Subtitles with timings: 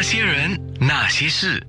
[0.00, 1.62] 那些人，那些事，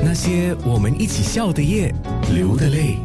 [0.00, 1.92] 那些我们一起笑的夜，
[2.32, 2.98] 流的泪。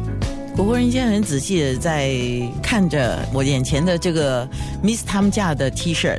[0.56, 2.14] 我忽然间很仔细的在
[2.62, 4.48] 看着我眼前的这个
[4.80, 6.16] Miss 他们家的 T 恤，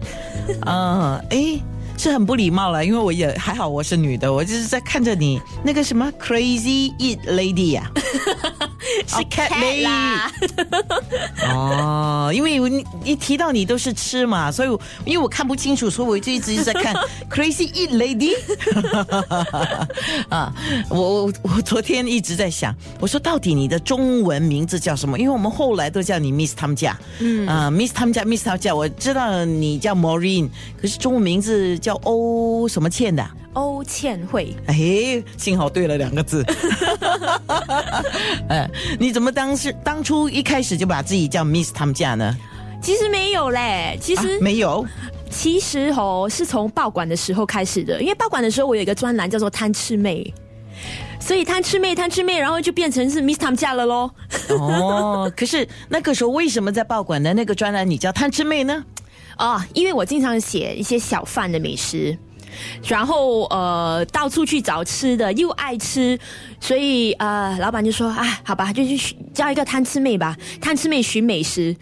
[0.64, 1.58] 啊， 哎，
[1.98, 7.90] 是很不礼貌了，因为我也还好，我是女的，我就是在看着你那个什么 Crazy Eat Lady 呀。
[9.08, 10.32] 是 cat 啦，
[11.50, 14.70] 哦，因为你一提到你都是吃嘛，所以
[15.06, 16.96] 因为我看不清楚，所以我就一直在看
[17.30, 18.34] Crazy Eat Lady。
[20.30, 20.54] 啊，
[20.90, 25.18] 我我我昨天一直在想，我说到底你的中文名字叫什么？
[25.20, 30.50] 因为我们后来都叫你 Miss 他们家，嗯啊，Miss 他们家，Miss 他们家，我知道你叫 Maureen，
[30.82, 33.26] 可是中文名字叫欧什么倩的。
[33.56, 36.46] 欧倩慧，哎，幸好对了两个字。
[38.48, 38.70] 哎，
[39.00, 42.38] 你怎么当时当初一开始就把自己叫 Miss 他们家呢？
[42.82, 44.86] 其实没有嘞，其实没有。
[45.32, 50.34] 其实哦，是从报馆的时候开始的，因为报馆的时候我有一个专栏叫做贪吃妹，
[51.20, 54.12] 所以贪吃妹贪吃妹，然后就变成是 Miss 他们家了喽。
[54.50, 58.84] 哦，可是那个时候为什么在报馆的那个专栏你叫贪吃妹呢？
[59.40, 62.18] 哦，因为我经常写一些小贩的美食。
[62.88, 66.18] 然后呃，到处去找吃的，又爱吃，
[66.60, 71.76] 所以呃，老板就说啊，好吧，就去叫一个贪吃妹吧，贪吃妹寻美食。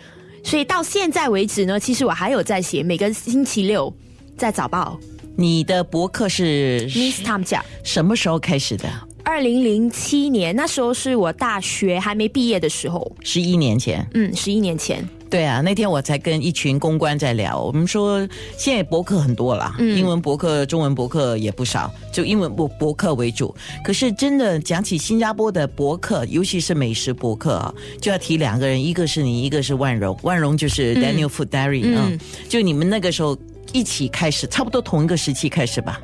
[0.43, 3.93] 所以到现在为止呢，其实我还有在写，每个星期六
[4.37, 4.99] 在早报。
[5.35, 8.87] 你的博客是 Miss Tom 讲，什么时候开始的？
[9.23, 14.05] 二零零七年，那时候是我大学还没毕业的时候，十一年前。
[14.13, 15.07] 嗯，十一年前。
[15.33, 18.19] 对啊，那天我才跟一群公关在聊，我们说
[18.55, 23.51] 现在博客很多了，英文博客、中文博客也不少，就英文博博客为主。
[23.83, 30.15] 可是真的讲起新加坡的博客，尤其是美食博客啊，就要提两个人，一个是你，一个是万荣。
[30.21, 33.35] 万荣就是 Daniel Food Diary 嗯，就你们那个时候
[33.71, 35.99] 一起开始，差不多同一个时期开始吧。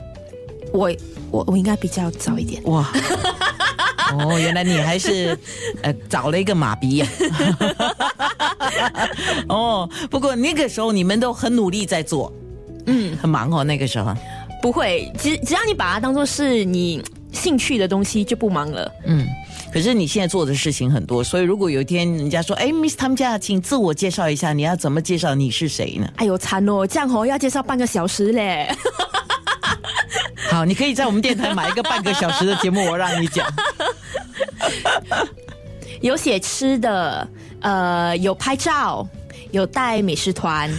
[0.73, 0.91] 我
[1.29, 2.91] 我我应该比较早一点哇。
[4.11, 5.37] 哦，原来你还是
[5.83, 7.07] 呃找了一个马鼻呀。
[9.49, 12.31] 哦，不过那个时候你们都很努力在做，
[12.85, 13.63] 嗯，很忙哦。
[13.63, 14.13] 那个时候
[14.61, 17.01] 不会，只只要你把它当做是你
[17.31, 18.91] 兴趣的东西，就不忙了。
[19.05, 19.25] 嗯，
[19.71, 26.11] 可是你现在做的事情很多，所以如果有一天人家说，哎，Miss 他们家，请自我介绍一下，你要怎么介绍你是谁呢？
[26.17, 28.69] 哎呦，惨哦，这样哦要介绍半个小时嘞。
[30.49, 33.47] 好，你可以在我们电台买一个半个小时的节目，我让你讲。
[36.01, 37.27] 有写吃的，
[37.61, 39.07] 呃，有拍照，
[39.51, 40.69] 有带美食团，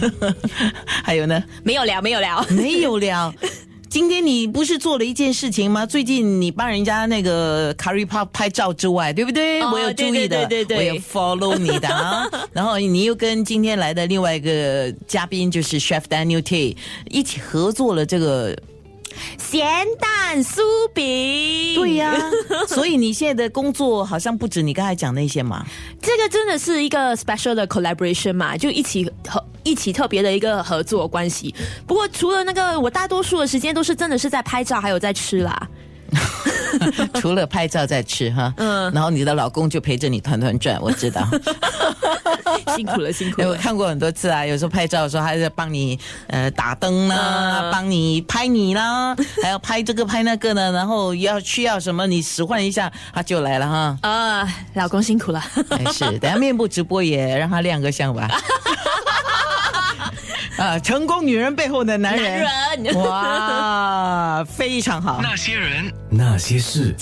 [0.85, 1.43] 还有呢？
[1.63, 3.33] 没有聊，没有聊，没有聊。
[3.89, 5.85] 今天你不是做了一件事情吗？
[5.85, 9.61] 最近你帮人家那个 Curry Pop 拍照之外，对不对？
[9.65, 12.25] 我有注意的，对对对，我有 follow 你的啊。
[12.53, 16.77] 然后你又跟今天来的另外一个嘉宾，就是 Chef Daniel T
[17.09, 18.57] 一起合作了这个。
[19.37, 20.61] 咸蛋酥
[20.93, 22.15] 饼，对呀，
[22.67, 25.65] 所以你现在的工作好像不止你刚才讲那些嘛。
[26.01, 31.53] 这个真的是一个 special 的 collaboration 嘛，就一起和一起特别的一个合作关系。
[31.85, 35.67] 不过除了那个，我大多数的时间都是真的是在拍照，还有在吃啦。
[37.15, 41.25] 除了拍照在吃哈，嗯，然后你的老公就陪着你团团转，我知道，
[42.75, 43.49] 辛苦了辛苦了。
[43.49, 53.97] 我看过很多次啊，有时候拍照的时候还在帮你呃打灯啦，帮你拍你啦， 还要拍这个拍那个呢，然后要需要什么你使唤一下他就来了哈。
[54.01, 55.41] 啊，老公辛苦了。
[55.91, 58.27] 是，等下面部直播也让他亮个相吧。
[60.57, 62.45] 啊，成功女人背后的男人，
[62.93, 65.19] 哇，非常好。
[65.21, 66.95] 那些人，那些事。